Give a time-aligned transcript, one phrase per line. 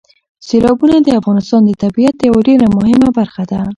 [0.47, 3.59] سیلابونه د افغانستان د طبیعت یوه ډېره مهمه برخه ده.